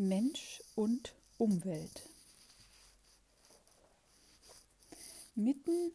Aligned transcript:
Mensch 0.00 0.62
und 0.76 1.16
Umwelt. 1.38 2.08
Mitten 5.34 5.90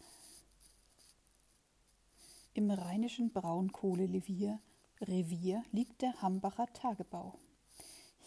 im 2.54 2.70
rheinischen 2.70 3.32
Braunkohlerevier 3.32 4.60
Revier 5.00 5.64
liegt 5.72 6.02
der 6.02 6.22
Hambacher 6.22 6.68
Tagebau. 6.74 7.40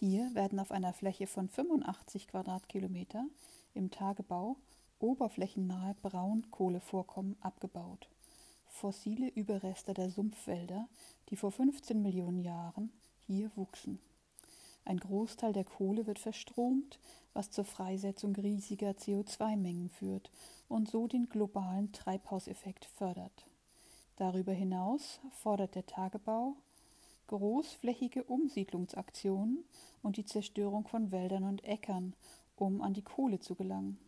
Hier 0.01 0.35
werden 0.35 0.61
auf 0.61 0.73
einer 0.73 0.95
Fläche 0.95 1.27
von 1.27 1.51
85 1.51 2.29
Quadratkilometer 2.29 3.27
im 3.75 3.91
Tagebau 3.91 4.57
oberflächennahe 4.99 5.95
Braunkohlevorkommen 6.01 7.37
abgebaut. 7.43 8.09
Fossile 8.71 9.29
Überreste 9.29 9.93
der 9.93 10.09
Sumpfwälder, 10.09 10.89
die 11.29 11.37
vor 11.37 11.53
15 11.53 12.01
Millionen 12.01 12.41
Jahren 12.41 12.91
hier 13.27 13.51
wuchsen. 13.57 13.99
Ein 14.87 15.01
Großteil 15.01 15.53
der 15.53 15.65
Kohle 15.65 16.07
wird 16.07 16.21
verstromt, 16.21 17.01
was 17.35 17.51
zur 17.51 17.65
Freisetzung 17.65 18.37
riesiger 18.37 18.91
CO2-Mengen 18.91 19.89
führt 19.89 20.31
und 20.69 20.89
so 20.89 21.09
den 21.09 21.29
globalen 21.29 21.91
Treibhauseffekt 21.91 22.85
fördert. 22.85 23.47
Darüber 24.15 24.53
hinaus 24.53 25.19
fordert 25.33 25.75
der 25.75 25.87
Tagebau 25.87 26.55
großflächige 27.27 28.23
Umsiedlungsaktionen 28.23 29.65
und 30.05 30.19
die 30.19 30.25
Zerstörung 30.25 30.87
von 30.87 31.11
Wäldern 31.11 31.43
und 31.43 31.65
Äckern, 31.65 32.15
um 32.55 32.81
an 32.81 32.95
die 32.95 33.03
Kohle 33.03 33.41
zu 33.41 33.57
gelangen. 33.57 33.99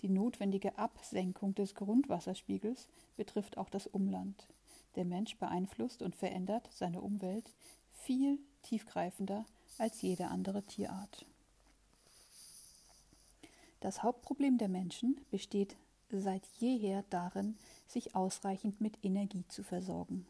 Die 0.00 0.08
notwendige 0.08 0.78
Absenkung 0.78 1.54
des 1.54 1.74
Grundwasserspiegels 1.74 2.88
betrifft 3.18 3.58
auch 3.58 3.68
das 3.68 3.86
Umland. 3.86 4.46
Der 4.96 5.04
Mensch 5.04 5.36
beeinflusst 5.36 6.00
und 6.00 6.16
verändert 6.16 6.70
seine 6.72 7.02
Umwelt 7.02 7.44
viel 7.98 8.38
tiefgreifender 8.62 9.44
als 9.78 10.02
jede 10.02 10.28
andere 10.28 10.62
Tierart. 10.62 11.26
Das 13.80 14.02
Hauptproblem 14.02 14.58
der 14.58 14.68
Menschen 14.68 15.20
besteht 15.30 15.76
seit 16.08 16.46
jeher 16.58 17.04
darin, 17.10 17.56
sich 17.88 18.14
ausreichend 18.14 18.80
mit 18.80 18.98
Energie 19.02 19.44
zu 19.48 19.64
versorgen. 19.64 20.26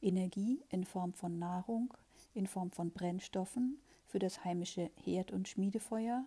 Energie 0.00 0.62
in 0.70 0.84
Form 0.84 1.12
von 1.12 1.38
Nahrung, 1.38 1.92
in 2.34 2.46
Form 2.46 2.70
von 2.70 2.90
Brennstoffen 2.90 3.78
für 4.06 4.18
das 4.18 4.44
heimische 4.44 4.90
Herd- 5.04 5.32
und 5.32 5.48
Schmiedefeuer 5.48 6.24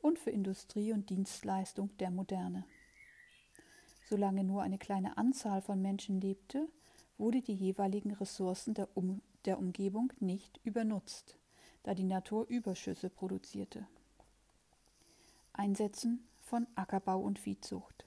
und 0.00 0.18
für 0.18 0.30
Industrie 0.30 0.92
und 0.92 1.10
Dienstleistung 1.10 1.90
der 1.98 2.10
Moderne. 2.10 2.64
Solange 4.08 4.44
nur 4.44 4.62
eine 4.62 4.78
kleine 4.78 5.16
Anzahl 5.16 5.62
von 5.62 5.80
Menschen 5.80 6.20
lebte, 6.20 6.68
wurde 7.18 7.40
die 7.40 7.54
jeweiligen 7.54 8.12
Ressourcen 8.12 8.74
der, 8.74 8.88
um 8.94 9.22
der 9.44 9.58
Umgebung 9.58 10.12
nicht 10.20 10.60
übernutzt 10.64 11.36
da 11.82 11.94
die 11.94 12.04
Natur 12.04 12.46
Überschüsse 12.48 13.10
produzierte. 13.10 13.86
Einsetzen 15.52 16.26
von 16.40 16.66
Ackerbau 16.74 17.20
und 17.20 17.38
Viehzucht. 17.38 18.06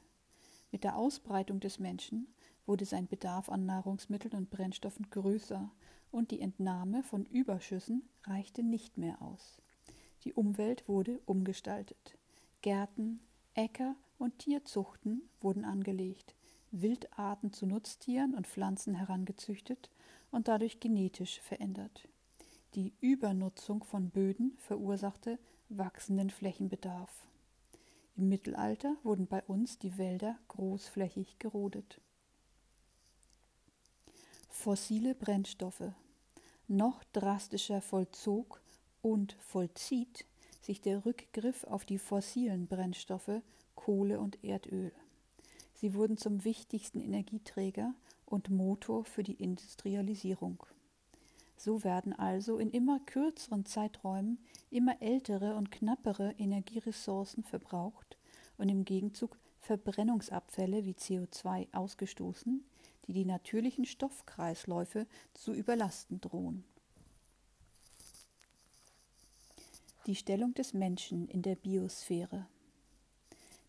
Mit 0.71 0.83
der 0.83 0.95
Ausbreitung 0.95 1.59
des 1.59 1.79
Menschen 1.79 2.27
wurde 2.65 2.85
sein 2.85 3.07
Bedarf 3.07 3.49
an 3.49 3.65
Nahrungsmitteln 3.65 4.33
und 4.33 4.49
Brennstoffen 4.49 5.09
größer 5.09 5.71
und 6.11 6.31
die 6.31 6.41
Entnahme 6.41 7.03
von 7.03 7.25
Überschüssen 7.25 8.07
reichte 8.23 8.63
nicht 8.63 8.97
mehr 8.97 9.21
aus. 9.21 9.61
Die 10.23 10.33
Umwelt 10.33 10.87
wurde 10.87 11.19
umgestaltet. 11.25 12.17
Gärten, 12.61 13.19
Äcker 13.53 13.95
und 14.17 14.39
Tierzuchten 14.39 15.21
wurden 15.39 15.65
angelegt, 15.65 16.35
Wildarten 16.71 17.53
zu 17.53 17.67
Nutztieren 17.67 18.33
und 18.33 18.47
Pflanzen 18.47 18.95
herangezüchtet 18.95 19.91
und 20.31 20.47
dadurch 20.47 20.79
genetisch 20.79 21.39
verändert. 21.41 22.07
Die 22.75 22.93
Übernutzung 22.99 23.85
von 23.85 24.09
Böden 24.09 24.57
verursachte 24.57 25.39
wachsenden 25.69 26.29
Flächenbedarf. 26.29 27.09
Im 28.17 28.27
Mittelalter 28.27 28.97
wurden 29.01 29.27
bei 29.27 29.41
uns 29.43 29.79
die 29.79 29.97
Wälder 29.97 30.37
großflächig 30.49 31.39
gerodet. 31.39 32.01
Fossile 34.49 35.15
Brennstoffe. 35.15 35.93
Noch 36.67 37.05
drastischer 37.13 37.79
vollzog 37.79 38.61
und 39.01 39.37
vollzieht 39.39 40.25
sich 40.59 40.81
der 40.81 41.05
Rückgriff 41.05 41.63
auf 41.63 41.85
die 41.85 41.97
fossilen 41.97 42.67
Brennstoffe 42.67 43.41
Kohle 43.75 44.19
und 44.19 44.43
Erdöl. 44.43 44.91
Sie 45.75 45.93
wurden 45.93 46.17
zum 46.17 46.43
wichtigsten 46.43 46.99
Energieträger 46.99 47.93
und 48.25 48.49
Motor 48.49 49.05
für 49.05 49.23
die 49.23 49.41
Industrialisierung. 49.41 50.65
So 51.57 51.83
werden 51.83 52.13
also 52.13 52.57
in 52.57 52.69
immer 52.71 52.99
kürzeren 52.99 53.65
Zeiträumen 53.65 54.39
immer 54.69 55.01
ältere 55.01 55.55
und 55.55 55.71
knappere 55.71 56.33
Energieressourcen 56.37 57.43
verbraucht 57.43 58.17
und 58.57 58.69
im 58.69 58.85
Gegenzug 58.85 59.37
Verbrennungsabfälle 59.61 60.85
wie 60.85 60.93
CO2 60.93 61.67
ausgestoßen, 61.73 62.63
die 63.07 63.13
die 63.13 63.25
natürlichen 63.25 63.85
Stoffkreisläufe 63.85 65.07
zu 65.33 65.53
überlasten 65.53 66.21
drohen. 66.21 66.63
Die 70.05 70.15
Stellung 70.15 70.53
des 70.53 70.73
Menschen 70.73 71.27
in 71.29 71.41
der 71.41 71.55
Biosphäre. 71.55 72.45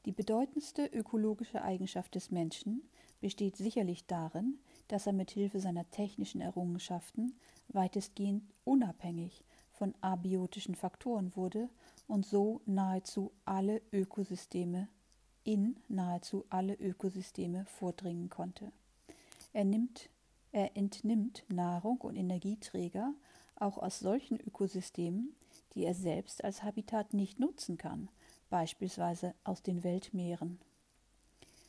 Die 0.05 0.13
bedeutendste 0.13 0.87
ökologische 0.87 1.63
Eigenschaft 1.63 2.15
des 2.15 2.31
Menschen 2.31 2.83
besteht 3.21 3.57
sicherlich 3.57 4.07
darin, 4.07 4.59
dass 4.89 5.07
er 5.07 5.13
mit 5.13 5.31
Hilfe 5.31 5.61
seiner 5.61 5.89
technischen 5.91 6.41
Errungenschaften 6.41 7.35
weitestgehend 7.69 8.43
unabhängig 8.65 9.45
von 9.73 9.95
abiotischen 10.01 10.75
Faktoren 10.75 11.35
wurde 11.37 11.69
und 12.07 12.25
so 12.25 12.61
nahezu 12.67 13.33
alle 13.45 13.83
Ökosysteme 13.93 14.89
in 15.45 15.77
nahezu 15.89 16.45
alle 16.51 16.75
Ökosysteme 16.75 17.67
vordringen 17.67 18.29
konnte. 18.29 18.73
Er, 19.53 19.65
nimmt, 19.65 20.11
er 20.51 20.77
entnimmt 20.77 21.45
Nahrung 21.49 21.99
und 21.99 22.17
Energieträger 22.17 23.15
auch 23.55 23.79
aus 23.79 24.01
solchen 24.01 24.41
Ökosystemen, 24.41 25.35
die 25.75 25.85
er 25.85 25.95
selbst 25.95 26.43
als 26.43 26.63
Habitat 26.63 27.15
nicht 27.15 27.39
nutzen 27.39 27.79
kann, 27.79 28.09
beispielsweise 28.51 29.35
aus 29.45 29.63
den 29.63 29.85
Weltmeeren. 29.85 30.59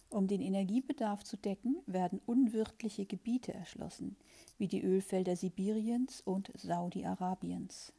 Um 0.09 0.27
den 0.27 0.41
Energiebedarf 0.41 1.23
zu 1.23 1.37
decken, 1.37 1.77
werden 1.85 2.21
unwirtliche 2.25 3.05
Gebiete 3.05 3.53
erschlossen, 3.53 4.15
wie 4.57 4.67
die 4.67 4.81
Ölfelder 4.81 5.35
Sibiriens 5.35 6.21
und 6.21 6.51
Saudi-Arabiens. 6.55 7.93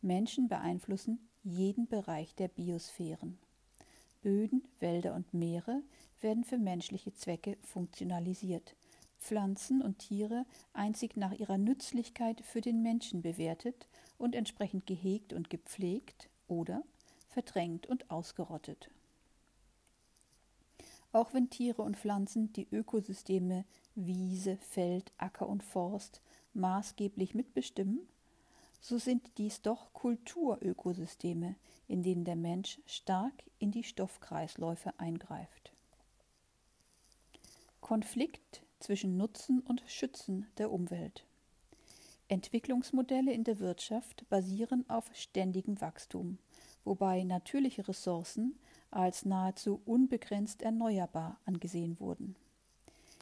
Menschen 0.00 0.48
beeinflussen 0.48 1.18
jeden 1.42 1.88
Bereich 1.88 2.34
der 2.34 2.48
Biosphären. 2.48 3.38
Böden, 4.22 4.62
Wälder 4.80 5.14
und 5.14 5.34
Meere 5.34 5.82
werden 6.20 6.44
für 6.44 6.56
menschliche 6.56 7.12
Zwecke 7.12 7.58
funktionalisiert, 7.62 8.74
Pflanzen 9.18 9.82
und 9.82 9.98
Tiere 9.98 10.46
einzig 10.72 11.16
nach 11.16 11.32
ihrer 11.32 11.58
Nützlichkeit 11.58 12.42
für 12.42 12.60
den 12.60 12.82
Menschen 12.82 13.22
bewertet 13.22 13.88
und 14.18 14.34
entsprechend 14.34 14.86
gehegt 14.86 15.32
und 15.32 15.50
gepflegt 15.50 16.28
oder 16.46 16.82
verdrängt 17.28 17.86
und 17.86 18.10
ausgerottet. 18.10 18.90
Auch 21.14 21.32
wenn 21.32 21.48
Tiere 21.48 21.82
und 21.82 21.96
Pflanzen 21.96 22.52
die 22.54 22.66
Ökosysteme 22.72 23.64
Wiese, 23.94 24.56
Feld, 24.56 25.12
Acker 25.16 25.48
und 25.48 25.62
Forst 25.62 26.20
maßgeblich 26.54 27.36
mitbestimmen, 27.36 28.00
so 28.80 28.98
sind 28.98 29.30
dies 29.38 29.62
doch 29.62 29.92
Kulturökosysteme, 29.92 31.54
in 31.86 32.02
denen 32.02 32.24
der 32.24 32.34
Mensch 32.34 32.80
stark 32.84 33.32
in 33.60 33.70
die 33.70 33.84
Stoffkreisläufe 33.84 34.92
eingreift. 34.98 35.72
Konflikt 37.80 38.64
zwischen 38.80 39.16
Nutzen 39.16 39.60
und 39.60 39.84
Schützen 39.86 40.48
der 40.58 40.72
Umwelt. 40.72 41.24
Entwicklungsmodelle 42.26 43.32
in 43.32 43.44
der 43.44 43.60
Wirtschaft 43.60 44.28
basieren 44.30 44.84
auf 44.90 45.08
ständigem 45.14 45.80
Wachstum, 45.80 46.38
wobei 46.84 47.22
natürliche 47.22 47.86
Ressourcen 47.86 48.58
als 48.94 49.24
nahezu 49.24 49.80
unbegrenzt 49.84 50.62
erneuerbar 50.62 51.38
angesehen 51.44 51.98
wurden. 52.00 52.36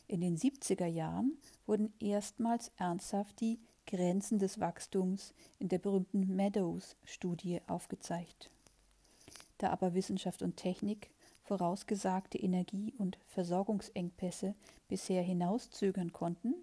In 0.07 0.21
den 0.21 0.37
70er 0.37 0.87
Jahren 0.87 1.39
wurden 1.67 1.93
erstmals 2.01 2.71
ernsthaft 2.77 3.41
die 3.41 3.59
Grenzen 3.87 4.39
des 4.39 4.61
Wachstums 4.61 5.35
in 5.59 5.69
der 5.69 5.79
berühmten 5.79 6.37
Meadows-Studie 6.37 7.61
aufgezeigt. 7.67 8.51
Da 9.59 9.71
aber 9.71 9.95
Wissenschaft 9.95 10.43
und 10.43 10.57
Technik 10.57 11.11
vorausgesagte 11.45 12.39
Energie- 12.39 12.95
und 12.99 13.19
Versorgungsengpässe 13.29 14.55
bisher 14.89 15.23
hinauszögern 15.23 16.13
konnten, 16.13 16.55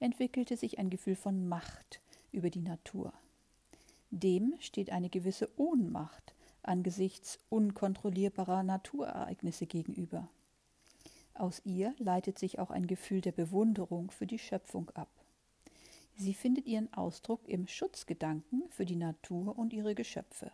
entwickelte 0.00 0.56
sich 0.56 0.78
ein 0.78 0.90
Gefühl 0.90 1.16
von 1.16 1.48
Macht 1.48 2.00
über 2.32 2.50
die 2.50 2.60
Natur. 2.60 3.12
Dem 4.10 4.54
steht 4.58 4.90
eine 4.90 5.10
gewisse 5.10 5.48
Ohnmacht 5.58 6.34
angesichts 6.68 7.38
unkontrollierbarer 7.48 8.62
Naturereignisse 8.62 9.66
gegenüber. 9.66 10.28
Aus 11.34 11.62
ihr 11.64 11.94
leitet 11.98 12.38
sich 12.38 12.58
auch 12.58 12.70
ein 12.70 12.86
Gefühl 12.86 13.20
der 13.20 13.32
Bewunderung 13.32 14.10
für 14.10 14.26
die 14.26 14.38
Schöpfung 14.38 14.90
ab. 14.90 15.08
Sie 16.16 16.34
findet 16.34 16.66
ihren 16.66 16.92
Ausdruck 16.92 17.40
im 17.48 17.66
Schutzgedanken 17.68 18.64
für 18.70 18.84
die 18.84 18.96
Natur 18.96 19.58
und 19.58 19.72
ihre 19.72 19.94
Geschöpfe. 19.94 20.52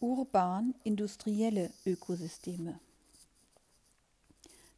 urban-industrielle 0.00 1.70
Ökosysteme. 1.86 2.80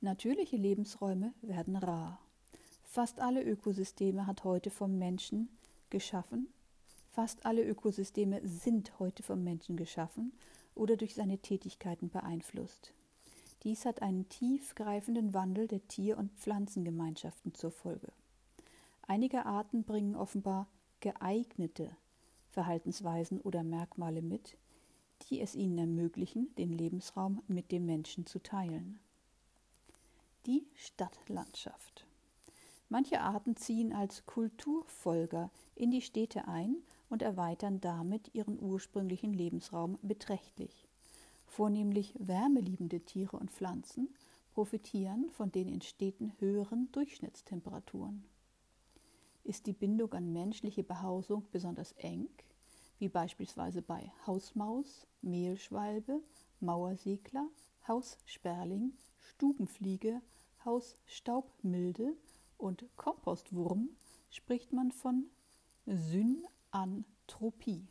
Natürliche 0.03 0.57
Lebensräume 0.57 1.33
werden 1.41 1.77
rar. 1.77 2.21
Fast 2.85 3.21
alle 3.21 3.43
Ökosysteme 3.43 4.27
hat 4.27 4.45
heute 4.45 4.71
vom 4.71 4.99
Menschen 4.99 5.49
geschaffen. 5.89 6.49
Fast 7.15 7.47
alle 7.47 7.65
Ökosysteme 7.65 8.41
sind 8.43 8.99
heute 8.99 9.23
vom 9.23 9.45
Menschen 9.45 9.77
geschaffen 9.77 10.33
oder 10.75 10.97
durch 10.97 11.15
seine 11.15 11.39
Tätigkeiten 11.39 12.09
beeinflusst. 12.09 12.93
Dies 13.63 13.85
hat 13.85 14.03
einen 14.03 14.29
tiefgreifenden 14.29 15.33
Wandel 15.33 15.69
der 15.69 15.87
Tier- 15.87 16.19
und 16.19 16.33
Pflanzengemeinschaften 16.33 17.55
zur 17.55 17.71
Folge. 17.71 18.09
Einige 19.07 19.47
Arten 19.47 19.85
bringen 19.85 20.17
offenbar 20.17 20.67
geeignete 20.99 21.97
Verhaltensweisen 22.51 23.41
oder 23.41 23.63
Merkmale 23.63 24.21
mit, 24.21 24.57
die 25.31 25.41
es 25.41 25.55
ihnen 25.55 25.79
ermöglichen, 25.79 26.53
den 26.57 26.73
Lebensraum 26.73 27.45
mit 27.47 27.71
dem 27.71 27.87
Menschen 27.87 28.27
zu 28.27 28.41
teilen. 28.41 28.99
Die 30.47 30.67
Stadtlandschaft. 30.75 32.07
Manche 32.89 33.21
Arten 33.21 33.55
ziehen 33.55 33.93
als 33.93 34.27
Kulturfolger 34.27 35.51
in 35.77 35.93
die 35.93 36.03
Städte 36.03 36.49
ein 36.49 36.83
und 37.15 37.23
erweitern 37.23 37.81
damit 37.81 38.35
ihren 38.35 38.61
ursprünglichen 38.61 39.33
Lebensraum 39.33 40.01
beträchtlich. 40.03 40.89
Vornehmlich 41.47 42.13
wärmeliebende 42.19 43.03
Tiere 43.03 43.37
und 43.37 43.53
Pflanzen 43.53 44.13
profitieren 44.53 45.31
von 45.31 45.53
den 45.53 45.69
in 45.69 45.81
Städten 45.81 46.33
höheren 46.41 46.91
Durchschnittstemperaturen. 46.91 48.25
Ist 49.45 49.67
die 49.67 49.73
Bindung 49.73 50.13
an 50.13 50.33
menschliche 50.33 50.83
Behausung 50.83 51.45
besonders 51.53 51.93
eng, 51.93 52.27
wie 52.99 53.09
beispielsweise 53.09 53.81
bei 53.81 54.11
Hausmaus, 54.27 55.07
Mehlschwalbe, 55.23 56.21
Mauersegler, 56.59 57.47
Haussperling, 57.87 58.93
Stubenfliege, 59.21 60.21
Hausstaubmilde 60.65 62.17
und 62.59 62.85
Kompostwurm, 62.97 63.91
spricht 64.31 64.73
man 64.73 64.91
von 64.91 65.27
Synanthropie. 66.75 67.87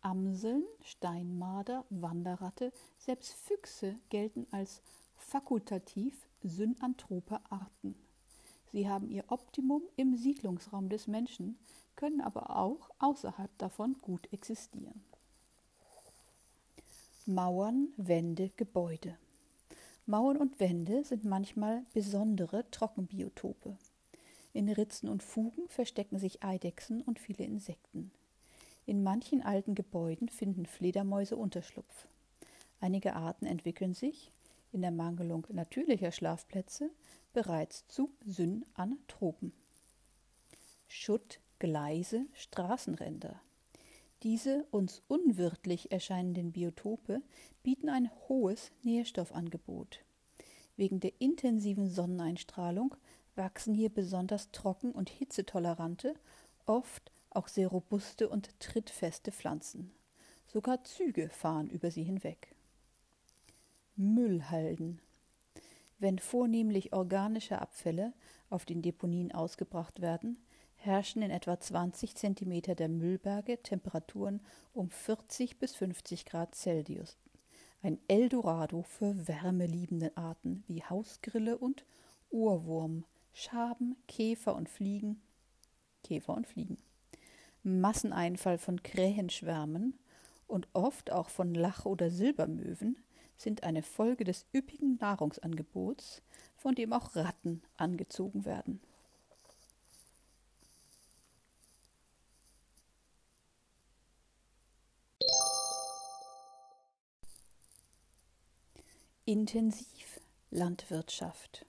Amseln, 0.00 0.64
Steinmarder, 0.82 1.84
Wanderratte, 1.90 2.72
selbst 2.96 3.34
Füchse 3.34 3.96
gelten 4.08 4.46
als 4.50 4.80
fakultativ 5.18 6.26
synanthrope 6.42 7.38
Arten. 7.50 7.96
Sie 8.72 8.88
haben 8.88 9.10
ihr 9.10 9.24
Optimum 9.28 9.82
im 9.96 10.16
Siedlungsraum 10.16 10.88
des 10.88 11.06
Menschen, 11.06 11.58
können 11.96 12.22
aber 12.22 12.56
auch 12.56 12.88
außerhalb 12.98 13.56
davon 13.58 13.96
gut 14.00 14.32
existieren. 14.32 15.04
Mauern, 17.26 17.88
Wände, 17.98 18.50
Gebäude. 18.56 19.18
Mauern 20.06 20.38
und 20.38 20.60
Wände 20.60 21.04
sind 21.04 21.24
manchmal 21.24 21.84
besondere 21.92 22.70
Trockenbiotope. 22.70 23.76
In 24.54 24.68
Ritzen 24.68 25.08
und 25.08 25.24
Fugen 25.24 25.68
verstecken 25.68 26.18
sich 26.18 26.44
Eidechsen 26.44 27.02
und 27.02 27.18
viele 27.18 27.44
Insekten. 27.44 28.12
In 28.86 29.02
manchen 29.02 29.42
alten 29.42 29.74
Gebäuden 29.74 30.28
finden 30.28 30.64
Fledermäuse 30.64 31.36
Unterschlupf. 31.36 32.06
Einige 32.80 33.16
Arten 33.16 33.46
entwickeln 33.46 33.94
sich, 33.94 34.30
in 34.72 34.80
der 34.80 34.92
Mangelung 34.92 35.44
natürlicher 35.50 36.12
Schlafplätze, 36.12 36.90
bereits 37.32 37.86
zu 37.88 38.12
Synanthropen. 38.24 39.52
Schutt, 40.86 41.40
Gleise, 41.58 42.24
Straßenränder. 42.34 43.40
Diese 44.22 44.66
uns 44.70 45.02
unwirtlich 45.08 45.90
erscheinenden 45.90 46.52
Biotope 46.52 47.22
bieten 47.64 47.88
ein 47.88 48.08
hohes 48.28 48.70
Nährstoffangebot. 48.84 50.04
Wegen 50.76 51.00
der 51.00 51.12
intensiven 51.18 51.88
Sonneneinstrahlung 51.88 52.94
wachsen 53.36 53.74
hier 53.74 53.90
besonders 53.90 54.50
trocken 54.50 54.92
und 54.92 55.10
hitzetolerante, 55.10 56.14
oft 56.66 57.10
auch 57.30 57.48
sehr 57.48 57.68
robuste 57.68 58.28
und 58.28 58.58
trittfeste 58.60 59.32
Pflanzen. 59.32 59.92
Sogar 60.46 60.84
Züge 60.84 61.28
fahren 61.28 61.68
über 61.68 61.90
sie 61.90 62.04
hinweg. 62.04 62.54
Müllhalden. 63.96 65.00
Wenn 65.98 66.18
vornehmlich 66.18 66.92
organische 66.92 67.60
Abfälle 67.60 68.12
auf 68.50 68.64
den 68.64 68.82
Deponien 68.82 69.32
ausgebracht 69.32 70.00
werden, 70.00 70.38
herrschen 70.76 71.22
in 71.22 71.30
etwa 71.30 71.58
20 71.58 72.14
cm 72.14 72.76
der 72.76 72.88
Müllberge 72.88 73.62
Temperaturen 73.62 74.40
um 74.74 74.90
40 74.90 75.58
bis 75.58 75.74
50 75.74 76.26
Grad 76.26 76.54
Celsius. 76.54 77.16
Ein 77.82 77.98
Eldorado 78.08 78.82
für 78.82 79.28
wärmeliebende 79.28 80.16
Arten 80.16 80.64
wie 80.68 80.82
Hausgrille 80.82 81.58
und 81.58 81.84
Ohrwurm, 82.30 83.04
Schaben, 83.36 83.96
Käfer 84.06 84.54
und 84.54 84.68
Fliegen. 84.68 85.20
Käfer 86.04 86.34
und 86.34 86.46
Fliegen. 86.46 86.78
Masseneinfall 87.64 88.58
von 88.58 88.80
Krähenschwärmen 88.82 89.98
und 90.46 90.68
oft 90.72 91.10
auch 91.10 91.30
von 91.30 91.52
Lach- 91.52 91.84
oder 91.84 92.10
Silbermöwen 92.10 92.96
sind 93.36 93.64
eine 93.64 93.82
Folge 93.82 94.22
des 94.22 94.46
üppigen 94.54 94.98
Nahrungsangebots, 95.00 96.22
von 96.56 96.76
dem 96.76 96.92
auch 96.92 97.16
Ratten 97.16 97.62
angezogen 97.76 98.44
werden. 98.44 98.80
Intensivlandwirtschaft 109.24 111.66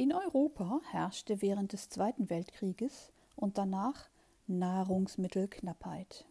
In 0.00 0.14
Europa 0.14 0.80
herrschte 0.92 1.42
während 1.42 1.74
des 1.74 1.90
Zweiten 1.90 2.30
Weltkrieges 2.30 3.12
und 3.36 3.58
danach 3.58 4.08
Nahrungsmittelknappheit. 4.46 6.24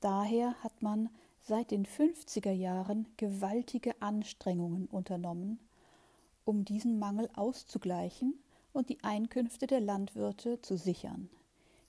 Daher 0.00 0.52
hat 0.62 0.82
man 0.82 1.08
seit 1.40 1.70
den 1.70 1.86
50er 1.86 2.52
Jahren 2.52 3.06
gewaltige 3.16 3.94
Anstrengungen 4.02 4.84
unternommen, 4.84 5.58
um 6.44 6.66
diesen 6.66 6.98
Mangel 6.98 7.30
auszugleichen 7.36 8.38
und 8.74 8.90
die 8.90 9.02
Einkünfte 9.02 9.66
der 9.66 9.80
Landwirte 9.80 10.60
zu 10.60 10.76
sichern, 10.76 11.30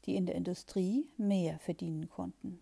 die 0.05 0.15
in 0.15 0.27
der 0.27 0.35
Industrie 0.35 1.09
mehr 1.17 1.59
verdienen 1.59 2.07
konnten. 2.07 2.57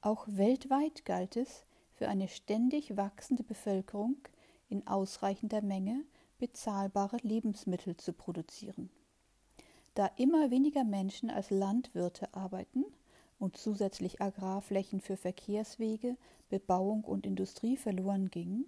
Auch 0.00 0.28
weltweit 0.28 1.04
galt 1.04 1.34
es, 1.34 1.64
für 1.96 2.06
eine 2.06 2.28
ständig 2.28 2.96
wachsende 2.96 3.42
Bevölkerung 3.42 4.14
in 4.68 4.86
ausreichender 4.86 5.62
Menge 5.62 6.04
bezahlbare 6.38 7.18
Lebensmittel 7.22 7.96
zu 7.96 8.12
produzieren. 8.12 8.90
Da 9.94 10.10
immer 10.16 10.50
weniger 10.50 10.84
Menschen 10.84 11.30
als 11.30 11.50
Landwirte 11.50 12.34
arbeiten 12.34 12.84
und 13.38 13.56
zusätzlich 13.56 14.20
Agrarflächen 14.20 15.00
für 15.00 15.16
Verkehrswege, 15.16 16.16
Bebauung 16.48 17.04
und 17.04 17.26
Industrie 17.26 17.76
verloren 17.76 18.30
gingen, 18.30 18.66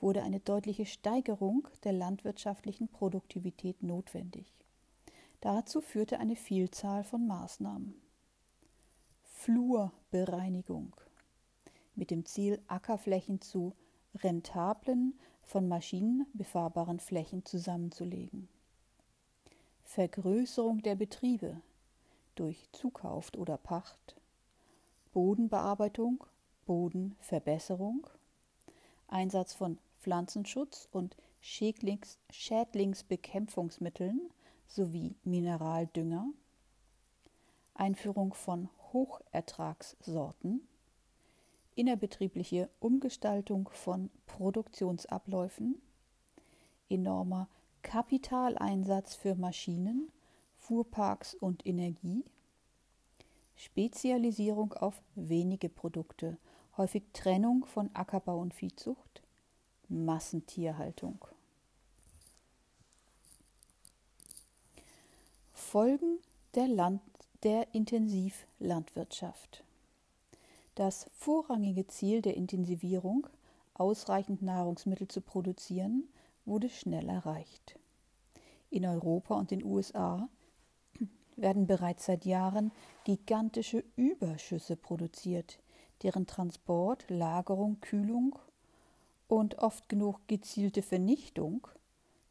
wurde 0.00 0.22
eine 0.22 0.40
deutliche 0.40 0.86
Steigerung 0.86 1.68
der 1.84 1.92
landwirtschaftlichen 1.92 2.88
Produktivität 2.88 3.82
notwendig. 3.82 4.54
Dazu 5.40 5.80
führte 5.80 6.18
eine 6.18 6.36
Vielzahl 6.36 7.04
von 7.04 7.26
Maßnahmen. 7.26 7.94
Flurbereinigung 9.22 10.94
mit 11.94 12.10
dem 12.10 12.24
Ziel, 12.24 12.60
Ackerflächen 12.66 13.40
zu 13.40 13.74
rentablen, 14.16 15.18
von 15.50 15.66
Maschinen 15.66 16.26
befahrbaren 16.32 17.00
Flächen 17.00 17.44
zusammenzulegen. 17.44 18.48
Vergrößerung 19.82 20.80
der 20.82 20.94
Betriebe 20.94 21.60
durch 22.36 22.68
Zukauf 22.70 23.32
oder 23.36 23.56
Pacht, 23.56 24.14
Bodenbearbeitung, 25.12 26.22
Bodenverbesserung, 26.66 28.06
Einsatz 29.08 29.52
von 29.52 29.78
Pflanzenschutz 29.98 30.88
und 30.92 31.16
Schädlings 31.40 32.20
Schädlingsbekämpfungsmitteln 32.30 34.30
sowie 34.68 35.16
Mineraldünger, 35.24 36.28
Einführung 37.74 38.34
von 38.34 38.68
Hochertragssorten, 38.92 40.60
innerbetriebliche 41.80 42.68
Umgestaltung 42.78 43.70
von 43.72 44.10
Produktionsabläufen, 44.26 45.80
enormer 46.90 47.48
Kapitaleinsatz 47.80 49.14
für 49.14 49.34
Maschinen, 49.34 50.12
Fuhrparks 50.58 51.34
und 51.34 51.66
Energie, 51.66 52.22
Spezialisierung 53.56 54.74
auf 54.74 55.00
wenige 55.14 55.70
Produkte, 55.70 56.36
häufig 56.76 57.02
Trennung 57.14 57.64
von 57.64 57.88
Ackerbau 57.94 58.38
und 58.40 58.52
Viehzucht, 58.52 59.22
Massentierhaltung. 59.88 61.24
Folgen 65.54 66.18
der, 66.54 66.68
Land 66.68 67.00
der 67.42 67.74
Intensivlandwirtschaft. 67.74 69.64
Das 70.80 71.10
vorrangige 71.12 71.86
Ziel 71.88 72.22
der 72.22 72.38
Intensivierung, 72.38 73.26
ausreichend 73.74 74.40
Nahrungsmittel 74.40 75.08
zu 75.08 75.20
produzieren, 75.20 76.08
wurde 76.46 76.70
schnell 76.70 77.10
erreicht. 77.10 77.78
In 78.70 78.86
Europa 78.86 79.34
und 79.34 79.50
den 79.50 79.62
USA 79.62 80.26
werden 81.36 81.66
bereits 81.66 82.06
seit 82.06 82.24
Jahren 82.24 82.72
gigantische 83.04 83.84
Überschüsse 83.96 84.74
produziert, 84.74 85.58
deren 86.02 86.26
Transport, 86.26 87.04
Lagerung, 87.10 87.78
Kühlung 87.82 88.38
und 89.28 89.58
oft 89.58 89.86
genug 89.86 90.26
gezielte 90.28 90.80
Vernichtung 90.80 91.66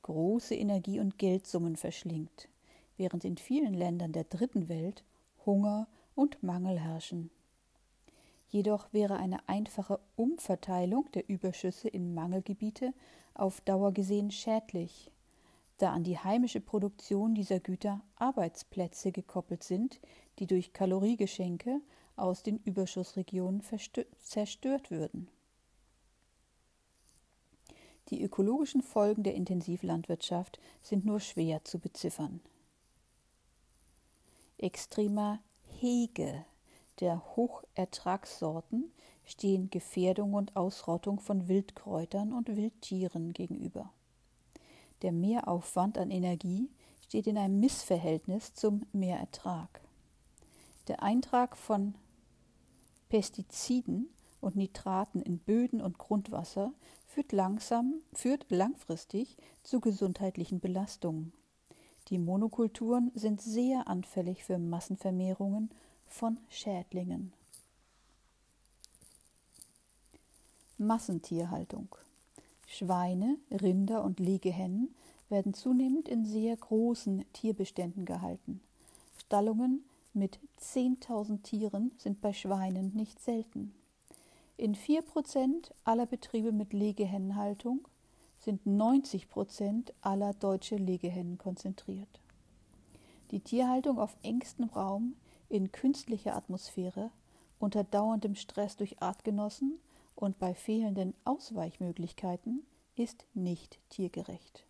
große 0.02 0.56
Energie- 0.56 1.00
und 1.00 1.20
Geldsummen 1.20 1.76
verschlingt, 1.76 2.50
während 2.98 3.26
in 3.26 3.38
vielen 3.38 3.76
Ländern 3.76 4.12
der 4.12 4.24
dritten 4.24 4.70
Welt 4.70 5.04
Hunger 5.46 5.88
und 6.16 6.42
Mangel 6.42 6.80
herrschen. 6.80 7.30
Jedoch 8.50 8.92
wäre 8.92 9.18
eine 9.18 9.48
einfache 9.48 10.00
Umverteilung 10.16 11.10
der 11.14 11.30
Überschüsse 11.30 11.88
in 11.88 12.16
Mangelgebiete 12.16 12.94
auf 13.36 13.62
Dauer 13.62 13.94
gesehen 13.94 14.32
schädlich, 14.32 15.12
da 15.78 15.94
an 15.94 16.04
die 16.04 16.18
heimische 16.18 16.60
Produktion 16.60 17.36
dieser 17.36 17.60
Güter 17.60 18.02
Arbeitsplätze 18.16 19.12
gekoppelt 19.12 19.64
sind, 19.64 20.00
die 20.40 20.48
durch 20.48 20.74
Kaloriegeschenke 20.74 21.80
aus 22.16 22.42
den 22.42 22.58
Überschussregionen 22.58 23.62
zerstört 24.20 24.90
würden. 24.90 25.30
Die 28.10 28.24
ökologischen 28.24 28.82
Folgen 28.82 29.22
der 29.22 29.36
Intensivlandwirtschaft 29.36 30.60
sind 30.82 31.06
nur 31.06 31.20
schwer 31.20 31.64
zu 31.64 31.78
beziffern. 31.78 32.42
Extremer 34.58 35.40
Hege 35.80 36.46
der 37.00 37.36
Hochertragssorten 37.36 38.92
stehen 39.26 39.70
Gefährdung 39.70 40.34
und 40.34 40.56
Ausrottung 40.56 41.20
von 41.20 41.48
Wildkräutern 41.48 42.34
und 42.34 42.56
Wildtieren 42.56 43.34
gegenüber. 43.34 43.92
Der 45.02 45.12
Mehraufwand 45.12 45.98
an 45.98 46.12
Energie 46.12 46.70
steht 47.02 47.28
in 47.28 47.38
einem 47.38 47.60
Missverhältnis 47.60 48.54
zum 48.54 48.86
Mehrertrag. 48.92 49.82
Der 50.88 51.04
Eintrag 51.04 51.56
von 51.56 51.96
Pestiziden 53.08 54.10
und 54.42 54.56
Nitraten 54.56 55.22
in 55.22 55.40
Böden 55.40 55.82
und 55.82 55.98
Grundwasser 55.98 56.74
führt, 57.06 57.32
langsam, 57.32 58.02
führt 58.14 58.46
langfristig 58.50 59.38
zu 59.64 59.80
gesundheitlichen 59.80 60.60
Belastungen. 60.60 61.34
Die 62.10 62.18
Monokulturen 62.18 63.12
sind 63.14 63.42
sehr 63.42 63.88
anfällig 63.88 64.44
für 64.44 64.58
Massenvermehrungen 64.58 65.70
von 66.10 66.38
Schädlingen. 66.50 67.32
Massentierhaltung. 70.78 71.96
Schweine, 72.68 73.38
Rinder 73.52 74.04
und 74.04 74.20
Legehennen 74.20 74.94
werden 75.30 75.54
zunehmend 75.54 76.08
in 76.08 76.26
sehr 76.26 76.56
großen 76.56 77.26
Tierbeständen 77.34 78.06
gehalten. 78.06 78.62
Stallungen 79.18 79.84
mit 80.14 80.40
10.000 80.60 81.42
Tieren 81.44 81.92
sind 81.98 82.22
bei 82.22 82.34
Schweinen 82.34 82.96
nicht 82.96 83.20
selten. 83.20 83.74
In 84.58 84.76
4% 84.76 85.72
aller 85.84 86.06
Betriebe 86.06 86.52
mit 86.52 86.74
Legehennenhaltung 86.74 87.88
sind 88.40 88.66
90% 88.66 89.92
aller 90.02 90.34
deutsche 90.34 90.76
Legehennen 90.78 91.38
konzentriert. 91.38 92.20
Die 93.32 93.42
Tierhaltung 93.42 94.00
auf 94.00 94.16
engstem 94.24 94.70
Raum 94.70 95.16
in 95.50 95.72
künstlicher 95.72 96.36
Atmosphäre, 96.36 97.12
unter 97.60 97.84
dauerndem 97.84 98.36
Stress 98.36 98.78
durch 98.78 99.02
Artgenossen 99.02 99.80
und 100.16 100.40
bei 100.40 100.54
fehlenden 100.54 101.14
Ausweichmöglichkeiten 101.26 102.64
ist 102.96 103.26
nicht 103.34 103.80
tiergerecht. 103.90 104.66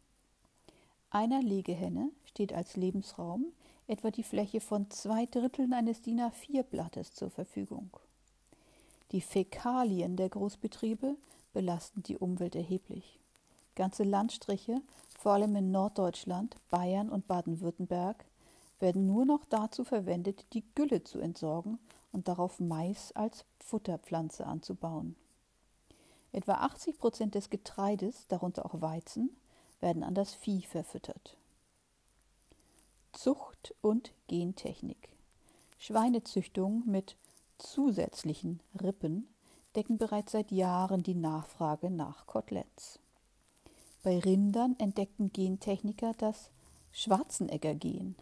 Einer 1.11 1.41
Legehenne 1.41 2.11
steht 2.25 2.53
als 2.53 2.75
Lebensraum 2.75 3.47
etwa 3.87 4.11
die 4.11 4.23
Fläche 4.23 4.61
von 4.61 4.89
zwei 4.91 5.25
Dritteln 5.25 5.73
eines 5.73 6.01
DIN 6.01 6.21
A4-Blattes 6.21 7.13
zur 7.13 7.31
Verfügung. 7.31 7.89
Die 9.11 9.21
Fäkalien 9.21 10.15
der 10.15 10.29
Großbetriebe 10.29 11.15
belasten 11.53 12.03
die 12.03 12.17
Umwelt 12.17 12.55
erheblich. 12.55 13.19
Ganze 13.73 14.03
Landstriche, 14.03 14.81
vor 15.17 15.33
allem 15.33 15.55
in 15.55 15.71
Norddeutschland, 15.71 16.55
Bayern 16.69 17.09
und 17.09 17.27
Baden-Württemberg, 17.27 18.23
werden 18.79 19.05
nur 19.05 19.25
noch 19.25 19.45
dazu 19.45 19.83
verwendet, 19.83 20.45
die 20.53 20.63
Gülle 20.75 21.03
zu 21.03 21.19
entsorgen 21.19 21.79
und 22.11 22.27
darauf 22.27 22.59
Mais 22.59 23.11
als 23.13 23.45
Futterpflanze 23.59 24.45
anzubauen. 24.45 25.15
Etwa 26.31 26.53
80 26.55 26.97
Prozent 26.97 27.35
des 27.35 27.49
Getreides, 27.49 28.27
darunter 28.27 28.65
auch 28.65 28.81
Weizen, 28.81 29.35
werden 29.79 30.03
an 30.03 30.13
das 30.13 30.33
Vieh 30.33 30.61
verfüttert. 30.61 31.37
Zucht 33.13 33.73
und 33.81 34.13
Gentechnik. 34.27 35.09
Schweinezüchtung 35.77 36.83
mit 36.85 37.15
zusätzlichen 37.57 38.59
Rippen 38.79 39.27
decken 39.75 39.97
bereits 39.97 40.33
seit 40.33 40.51
Jahren 40.51 41.03
die 41.03 41.15
Nachfrage 41.15 41.89
nach 41.89 42.27
Koteletts. 42.27 42.99
Bei 44.03 44.19
Rindern 44.19 44.75
entdeckten 44.77 45.31
Gentechniker 45.31 46.13
das 46.17 46.51
Schwarzenegger-Gen, 46.91 48.15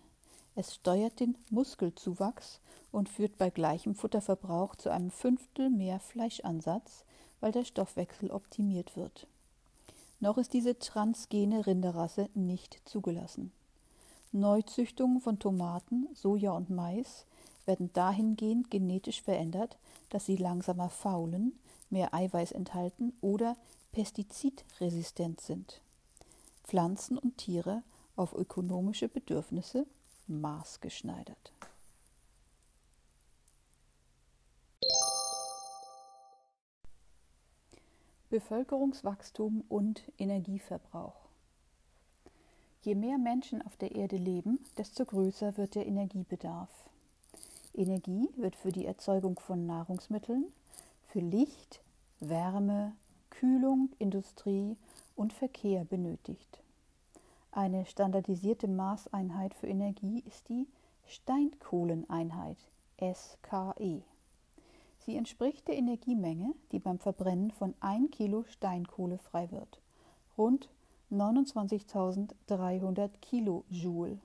es 0.57 0.73
steuert 0.73 1.19
den 1.19 1.37
Muskelzuwachs 1.51 2.59
und 2.91 3.09
führt 3.09 3.37
bei 3.37 3.51
gleichem 3.51 3.93
Futterverbrauch 3.93 4.75
zu 4.75 4.89
einem 4.89 5.11
Fünftel 5.11 5.69
mehr 5.69 5.99
Fleischansatz, 5.99 7.05
weil 7.39 7.51
der 7.51 7.63
Stoffwechsel 7.63 8.31
optimiert 8.31 8.97
wird. 8.97 9.27
Noch 10.19 10.39
ist 10.39 10.53
diese 10.53 10.79
transgene 10.79 11.67
Rinderrasse 11.67 12.29
nicht 12.33 12.81
zugelassen. 12.85 13.51
Neuzüchtungen 14.31 15.21
von 15.21 15.37
Tomaten, 15.37 16.07
Soja 16.15 16.53
und 16.53 16.71
Mais 16.71 17.27
werden 17.67 17.91
dahingehend 17.93 18.71
genetisch 18.71 19.21
verändert, 19.21 19.77
dass 20.09 20.25
sie 20.25 20.37
langsamer 20.37 20.89
faulen, 20.89 21.53
mehr 21.91 22.15
Eiweiß 22.15 22.51
enthalten 22.51 23.13
oder 23.21 23.55
pestizidresistent 23.91 25.39
sind. 25.39 25.81
Pflanzen 26.63 27.19
und 27.19 27.37
Tiere 27.37 27.83
auf 28.15 28.33
ökonomische 28.33 29.07
Bedürfnisse 29.07 29.85
maßgeschneidert. 30.27 31.51
Bevölkerungswachstum 38.29 39.63
und 39.69 40.01
Energieverbrauch. 40.17 41.15
Je 42.81 42.93
mehr 42.93 43.17
Menschen 43.17 43.62
auf 43.62 43.77
der 43.77 43.96
Erde 43.96 44.17
leben, 44.17 44.60
desto 44.77 45.05
größer 45.05 45.57
wird 45.57 45.75
der 45.75 45.86
Energiebedarf. 45.88 46.69
Energie 47.74 48.29
wird 48.36 48.55
für 48.55 48.72
die 48.72 48.86
Erzeugung 48.86 49.39
von 49.39 49.65
Nahrungsmitteln, 49.65 50.46
für 51.07 51.19
Licht, 51.19 51.81
Wärme, 52.19 52.93
Kühlung, 53.29 53.89
Industrie 54.00 54.75
und 55.15 55.31
Verkehr 55.31 55.86
benötigt. 55.86 56.60
Eine 57.57 57.87
standardisierte 57.87 58.67
Maßeinheit 58.67 59.55
für 59.55 59.65
Energie 59.65 60.23
ist 60.27 60.47
die 60.47 60.67
Steinkohleneinheit 61.07 62.59
SKE. 63.01 64.03
Sie 64.99 65.15
entspricht 65.15 65.67
der 65.67 65.75
Energiemenge, 65.75 66.53
die 66.71 66.77
beim 66.77 66.99
Verbrennen 66.99 67.49
von 67.49 67.73
1 67.79 68.11
Kilo 68.11 68.43
Steinkohle 68.43 69.17
frei 69.17 69.49
wird, 69.49 69.81
rund 70.37 70.69
29.300 71.11 73.09
Kilojoule. 73.21 74.19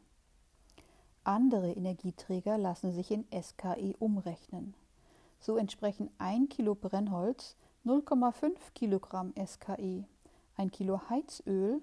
Andere 1.24 1.72
Energieträger 1.72 2.58
lassen 2.58 2.92
sich 2.92 3.10
in 3.10 3.24
SKE 3.32 3.94
umrechnen. 3.98 4.74
So 5.40 5.56
entsprechen 5.56 6.10
1 6.18 6.50
Kilo 6.50 6.74
Brennholz 6.74 7.56
0,5 7.86 8.58
Kilogramm 8.74 9.32
SKE, 9.42 10.04
1 10.58 10.70
Kilo 10.70 11.00
Heizöl 11.08 11.80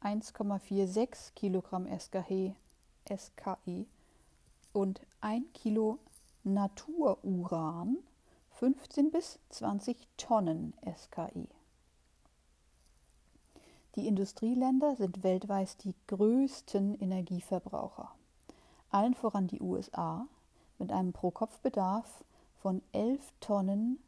1,46 0.00 1.34
Kilogramm 1.34 1.86
SKE, 1.98 2.54
SKE 3.08 3.86
und 4.72 5.00
1 5.20 5.44
Kilo 5.54 5.98
Natururan 6.44 7.98
15 8.52 9.10
bis 9.10 9.40
20 9.50 9.96
Tonnen 10.16 10.74
SKE. 10.96 11.48
Die 13.96 14.06
Industrieländer 14.06 14.94
sind 14.94 15.24
weltweit 15.24 15.82
die 15.82 15.94
größten 16.06 17.00
Energieverbraucher. 17.00 18.12
Allen 18.90 19.14
voran 19.14 19.48
die 19.48 19.60
USA 19.60 20.28
mit 20.78 20.92
einem 20.92 21.12
Pro-Kopf-Bedarf 21.12 22.24
von 22.62 22.82
11 22.92 23.32
Tonnen 23.40 23.98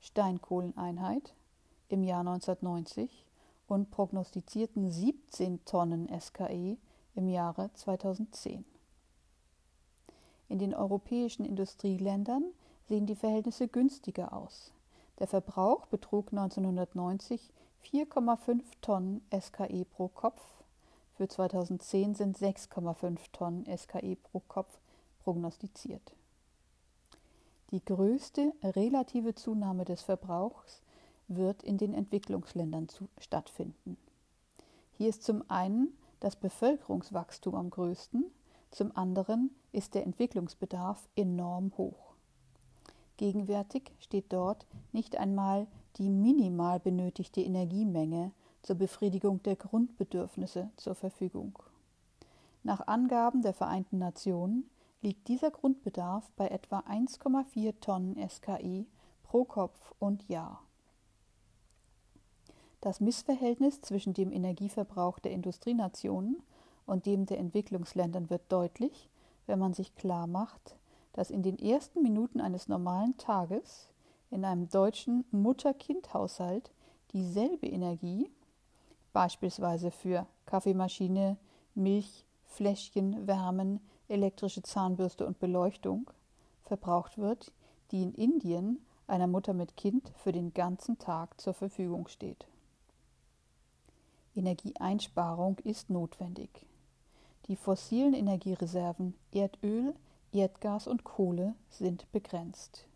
Steinkohleneinheit 0.00 1.34
im 1.88 2.02
Jahr 2.02 2.20
1990 2.20 3.26
und 3.74 3.90
prognostizierten 3.90 4.90
17 4.90 5.64
Tonnen 5.64 6.08
SKE 6.20 6.78
im 7.16 7.28
Jahre 7.28 7.70
2010. 7.74 8.64
In 10.48 10.58
den 10.60 10.74
europäischen 10.74 11.44
Industrieländern 11.44 12.44
sehen 12.86 13.06
die 13.06 13.16
Verhältnisse 13.16 13.66
günstiger 13.66 14.32
aus. 14.32 14.72
Der 15.18 15.26
Verbrauch 15.26 15.86
betrug 15.86 16.28
1990 16.32 17.52
4,5 17.84 18.62
Tonnen 18.80 19.22
SKE 19.36 19.84
pro 19.84 20.08
Kopf. 20.08 20.42
Für 21.16 21.26
2010 21.26 22.14
sind 22.14 22.38
6,5 22.38 23.18
Tonnen 23.32 23.66
SKE 23.76 24.16
pro 24.16 24.40
Kopf 24.46 24.78
prognostiziert. 25.24 26.14
Die 27.72 27.84
größte 27.84 28.52
relative 28.62 29.34
Zunahme 29.34 29.84
des 29.84 30.02
Verbrauchs 30.02 30.83
wird 31.28 31.62
in 31.62 31.78
den 31.78 31.94
Entwicklungsländern 31.94 32.88
zu, 32.88 33.08
stattfinden. 33.18 33.96
Hier 34.92 35.08
ist 35.08 35.22
zum 35.22 35.48
einen 35.48 35.96
das 36.20 36.36
Bevölkerungswachstum 36.36 37.54
am 37.54 37.70
größten, 37.70 38.24
zum 38.70 38.96
anderen 38.96 39.50
ist 39.72 39.94
der 39.94 40.04
Entwicklungsbedarf 40.04 41.08
enorm 41.16 41.72
hoch. 41.76 42.14
Gegenwärtig 43.16 43.92
steht 44.00 44.32
dort 44.32 44.66
nicht 44.92 45.16
einmal 45.16 45.68
die 45.96 46.10
minimal 46.10 46.80
benötigte 46.80 47.40
Energiemenge 47.40 48.32
zur 48.62 48.76
Befriedigung 48.76 49.42
der 49.44 49.56
Grundbedürfnisse 49.56 50.70
zur 50.76 50.94
Verfügung. 50.94 51.56
Nach 52.64 52.86
Angaben 52.86 53.42
der 53.42 53.52
Vereinten 53.52 53.98
Nationen 53.98 54.68
liegt 55.02 55.28
dieser 55.28 55.50
Grundbedarf 55.50 56.32
bei 56.34 56.48
etwa 56.48 56.80
1,4 56.80 57.78
Tonnen 57.80 58.28
SKI 58.28 58.86
pro 59.22 59.44
Kopf 59.44 59.94
und 59.98 60.28
Jahr. 60.28 60.63
Das 62.84 63.00
Missverhältnis 63.00 63.80
zwischen 63.80 64.12
dem 64.12 64.30
Energieverbrauch 64.30 65.18
der 65.18 65.32
Industrienationen 65.32 66.42
und 66.84 67.06
dem 67.06 67.24
der 67.24 67.38
Entwicklungsländern 67.38 68.28
wird 68.28 68.42
deutlich, 68.50 69.08
wenn 69.46 69.58
man 69.58 69.72
sich 69.72 69.94
klar 69.94 70.26
macht, 70.26 70.76
dass 71.14 71.30
in 71.30 71.42
den 71.42 71.58
ersten 71.58 72.02
Minuten 72.02 72.42
eines 72.42 72.68
normalen 72.68 73.16
Tages 73.16 73.88
in 74.30 74.44
einem 74.44 74.68
deutschen 74.68 75.24
Mutter-Kind-Haushalt 75.30 76.72
dieselbe 77.14 77.66
Energie, 77.66 78.30
beispielsweise 79.14 79.90
für 79.90 80.26
Kaffeemaschine, 80.44 81.38
Milch, 81.74 82.26
Fläschchen, 82.44 83.26
Wärmen, 83.26 83.80
elektrische 84.08 84.60
Zahnbürste 84.62 85.26
und 85.26 85.38
Beleuchtung, 85.38 86.10
verbraucht 86.64 87.16
wird, 87.16 87.50
die 87.92 88.02
in 88.02 88.12
Indien 88.12 88.84
einer 89.06 89.26
Mutter 89.26 89.54
mit 89.54 89.74
Kind 89.78 90.12
für 90.16 90.32
den 90.32 90.52
ganzen 90.52 90.98
Tag 90.98 91.40
zur 91.40 91.54
Verfügung 91.54 92.08
steht. 92.08 92.46
Energieeinsparung 94.34 95.58
ist 95.64 95.90
notwendig. 95.90 96.66
Die 97.46 97.56
fossilen 97.56 98.14
Energiereserven 98.14 99.14
Erdöl, 99.32 99.94
Erdgas 100.32 100.86
und 100.86 101.04
Kohle 101.04 101.54
sind 101.68 102.10
begrenzt. 102.12 102.86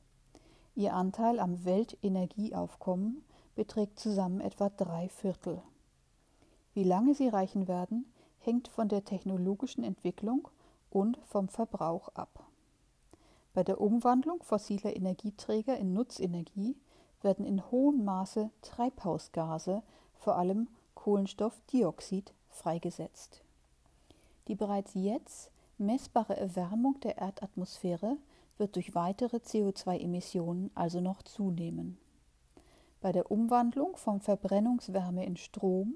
Ihr 0.74 0.94
Anteil 0.94 1.38
am 1.38 1.64
Weltenergieaufkommen 1.64 3.22
beträgt 3.54 3.98
zusammen 3.98 4.40
etwa 4.40 4.70
drei 4.70 5.08
Viertel. 5.08 5.60
Wie 6.74 6.84
lange 6.84 7.14
sie 7.14 7.28
reichen 7.28 7.68
werden, 7.68 8.06
hängt 8.38 8.68
von 8.68 8.88
der 8.88 9.04
technologischen 9.04 9.82
Entwicklung 9.82 10.48
und 10.90 11.18
vom 11.26 11.48
Verbrauch 11.48 12.08
ab. 12.10 12.44
Bei 13.52 13.64
der 13.64 13.80
Umwandlung 13.80 14.42
fossiler 14.42 14.94
Energieträger 14.94 15.76
in 15.76 15.92
Nutzenergie 15.92 16.76
werden 17.22 17.44
in 17.44 17.68
hohem 17.70 18.04
Maße 18.04 18.50
Treibhausgase, 18.62 19.82
vor 20.14 20.36
allem 20.36 20.68
Kohlenstoffdioxid, 20.98 22.32
freigesetzt. 22.50 23.44
Die 24.48 24.56
bereits 24.56 24.94
jetzt 24.94 25.52
messbare 25.78 26.36
Erwärmung 26.36 26.98
der 27.00 27.18
Erdatmosphäre 27.18 28.16
wird 28.58 28.74
durch 28.74 28.96
weitere 28.96 29.36
CO2-Emissionen 29.36 30.72
also 30.74 31.00
noch 31.00 31.22
zunehmen. 31.22 31.98
Bei 33.00 33.12
der 33.12 33.30
Umwandlung 33.30 33.96
von 33.96 34.20
Verbrennungswärme 34.20 35.24
in 35.24 35.36
Strom 35.36 35.94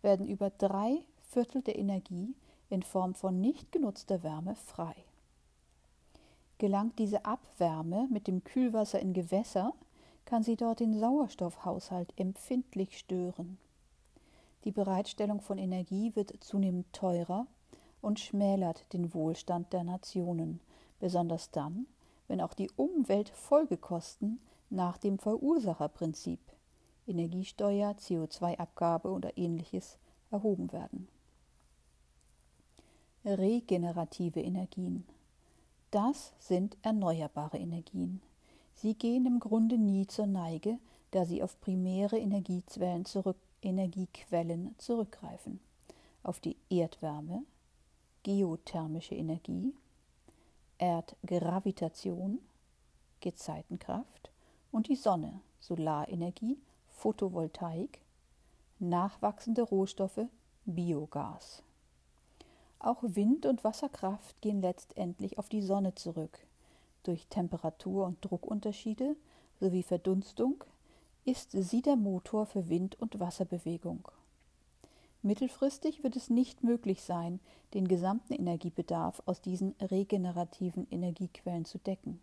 werden 0.00 0.26
über 0.26 0.48
drei 0.48 1.04
Viertel 1.28 1.60
der 1.60 1.78
Energie 1.78 2.34
in 2.70 2.82
Form 2.82 3.14
von 3.14 3.42
nicht 3.42 3.70
genutzter 3.72 4.22
Wärme 4.22 4.56
frei. 4.56 4.94
Gelangt 6.56 6.98
diese 6.98 7.26
Abwärme 7.26 8.08
mit 8.10 8.26
dem 8.26 8.42
Kühlwasser 8.42 9.00
in 9.00 9.12
Gewässer, 9.12 9.74
kann 10.24 10.42
sie 10.42 10.56
dort 10.56 10.80
den 10.80 10.98
Sauerstoffhaushalt 10.98 12.14
empfindlich 12.16 12.98
stören. 12.98 13.58
Die 14.64 14.72
Bereitstellung 14.72 15.40
von 15.40 15.58
Energie 15.58 16.14
wird 16.14 16.32
zunehmend 16.42 16.92
teurer 16.92 17.46
und 18.02 18.20
schmälert 18.20 18.92
den 18.92 19.14
Wohlstand 19.14 19.72
der 19.72 19.84
Nationen, 19.84 20.60
besonders 20.98 21.50
dann, 21.50 21.86
wenn 22.28 22.40
auch 22.40 22.54
die 22.54 22.70
Umweltfolgekosten 22.76 24.40
nach 24.68 24.98
dem 24.98 25.18
Verursacherprinzip 25.18 26.40
Energiesteuer, 27.06 27.92
CO2-Abgabe 27.92 29.10
oder 29.10 29.36
ähnliches 29.36 29.98
erhoben 30.30 30.72
werden. 30.72 31.08
Regenerative 33.24 34.40
Energien. 34.40 35.04
Das 35.90 36.32
sind 36.38 36.76
erneuerbare 36.82 37.58
Energien. 37.58 38.22
Sie 38.74 38.94
gehen 38.94 39.26
im 39.26 39.40
Grunde 39.40 39.76
nie 39.76 40.06
zur 40.06 40.26
Neige, 40.26 40.78
da 41.10 41.24
sie 41.24 41.42
auf 41.42 41.60
primäre 41.60 42.16
Energiequellen, 42.18 43.04
zurück, 43.04 43.36
Energiequellen 43.62 44.74
zurückgreifen. 44.78 45.60
Auf 46.22 46.40
die 46.40 46.56
Erdwärme, 46.68 47.44
geothermische 48.22 49.14
Energie, 49.14 49.74
Erdgravitation, 50.78 52.40
Gezeitenkraft 53.20 54.30
und 54.70 54.88
die 54.88 54.96
Sonne, 54.96 55.40
Solarenergie, 55.60 56.58
Photovoltaik, 56.88 58.00
nachwachsende 58.78 59.62
Rohstoffe, 59.62 60.26
Biogas. 60.64 61.62
Auch 62.78 63.02
Wind- 63.02 63.44
und 63.44 63.62
Wasserkraft 63.62 64.40
gehen 64.40 64.62
letztendlich 64.62 65.38
auf 65.38 65.48
die 65.50 65.62
Sonne 65.62 65.94
zurück. 65.94 66.38
Durch 67.02 67.26
Temperatur- 67.26 68.06
und 68.06 68.24
Druckunterschiede 68.24 69.16
sowie 69.58 69.82
Verdunstung 69.82 70.64
ist 71.30 71.52
sie 71.52 71.80
der 71.80 71.94
Motor 71.94 72.44
für 72.44 72.68
Wind- 72.68 73.00
und 73.00 73.20
Wasserbewegung. 73.20 74.08
Mittelfristig 75.22 76.02
wird 76.02 76.16
es 76.16 76.28
nicht 76.28 76.64
möglich 76.64 77.04
sein, 77.04 77.38
den 77.72 77.86
gesamten 77.86 78.32
Energiebedarf 78.32 79.22
aus 79.26 79.40
diesen 79.40 79.76
regenerativen 79.80 80.88
Energiequellen 80.90 81.64
zu 81.64 81.78
decken. 81.78 82.20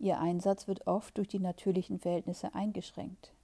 Ihr 0.00 0.18
Einsatz 0.18 0.66
wird 0.66 0.88
oft 0.88 1.16
durch 1.16 1.28
die 1.28 1.38
natürlichen 1.38 2.00
Verhältnisse 2.00 2.56
eingeschränkt. 2.56 3.34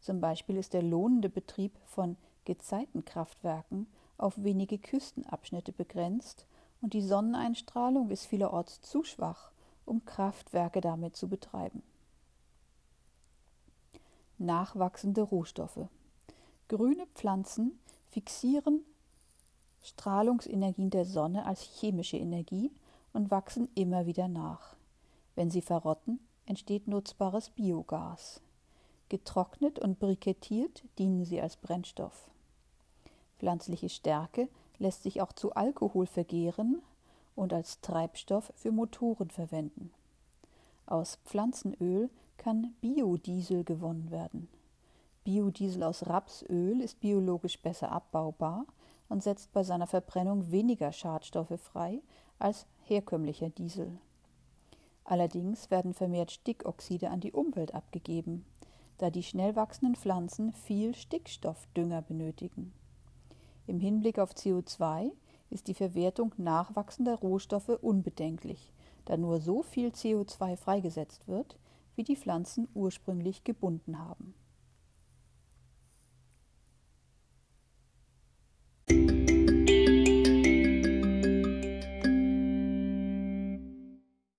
Zum 0.00 0.20
Beispiel 0.20 0.58
ist 0.58 0.74
der 0.74 0.82
lohnende 0.82 1.28
Betrieb 1.28 1.72
von 1.84 2.16
Gezeitenkraftwerken 2.44 3.88
auf 4.16 4.34
wenige 4.36 4.78
Küstenabschnitte 4.78 5.72
begrenzt 5.72 6.46
und 6.82 6.92
die 6.92 7.02
Sonneneinstrahlung 7.02 8.10
ist 8.10 8.26
vielerorts 8.26 8.80
zu 8.80 9.02
schwach, 9.02 9.50
um 9.84 10.04
Kraftwerke 10.04 10.80
damit 10.80 11.16
zu 11.16 11.26
betreiben. 11.26 11.82
Nachwachsende 14.38 15.22
Rohstoffe 15.22 15.88
Grüne 16.68 17.06
Pflanzen 17.14 17.78
fixieren 18.10 18.84
Strahlungsenergien 19.82 20.90
der 20.90 21.04
Sonne 21.04 21.46
als 21.46 21.62
chemische 21.62 22.16
Energie 22.16 22.70
und 23.12 23.30
wachsen 23.30 23.68
immer 23.74 24.06
wieder 24.06 24.28
nach. 24.28 24.76
Wenn 25.34 25.50
sie 25.50 25.62
verrotten, 25.62 26.20
entsteht 26.46 26.88
nutzbares 26.88 27.50
Biogas. 27.50 28.40
Getrocknet 29.08 29.78
und 29.78 29.98
brikettiert 29.98 30.84
dienen 30.98 31.24
sie 31.24 31.40
als 31.40 31.56
Brennstoff. 31.56 32.28
Pflanzliche 33.38 33.88
Stärke 33.88 34.48
lässt 34.78 35.02
sich 35.02 35.20
auch 35.20 35.32
zu 35.32 35.54
Alkohol 35.54 36.06
vergären 36.06 36.82
und 37.34 37.52
als 37.52 37.80
Treibstoff 37.80 38.52
für 38.56 38.72
Motoren 38.72 39.30
verwenden. 39.30 39.92
Aus 40.86 41.18
Pflanzenöl 41.24 42.10
kann 42.38 42.74
Biodiesel 42.80 43.64
gewonnen 43.64 44.10
werden. 44.10 44.48
Biodiesel 45.24 45.82
aus 45.82 46.06
Rapsöl 46.06 46.80
ist 46.80 47.00
biologisch 47.00 47.60
besser 47.60 47.92
abbaubar 47.92 48.64
und 49.10 49.22
setzt 49.22 49.52
bei 49.52 49.62
seiner 49.62 49.86
Verbrennung 49.86 50.50
weniger 50.50 50.92
Schadstoffe 50.92 51.60
frei 51.60 52.00
als 52.38 52.66
herkömmlicher 52.84 53.50
Diesel. 53.50 53.98
Allerdings 55.04 55.70
werden 55.70 55.94
vermehrt 55.94 56.30
Stickoxide 56.30 57.10
an 57.10 57.20
die 57.20 57.32
Umwelt 57.32 57.74
abgegeben, 57.74 58.44
da 58.98 59.10
die 59.10 59.22
schnell 59.22 59.56
wachsenden 59.56 59.96
Pflanzen 59.96 60.52
viel 60.52 60.94
Stickstoffdünger 60.94 62.02
benötigen. 62.02 62.72
Im 63.66 63.80
Hinblick 63.80 64.18
auf 64.18 64.32
CO2 64.32 65.10
ist 65.50 65.68
die 65.68 65.74
Verwertung 65.74 66.32
nachwachsender 66.36 67.16
Rohstoffe 67.16 67.78
unbedenklich, 67.80 68.72
da 69.04 69.16
nur 69.16 69.40
so 69.40 69.62
viel 69.62 69.88
CO2 69.88 70.56
freigesetzt 70.56 71.26
wird, 71.28 71.56
wie 71.98 72.04
die 72.04 72.16
Pflanzen 72.16 72.68
ursprünglich 72.74 73.42
gebunden 73.42 73.98
haben. 73.98 74.34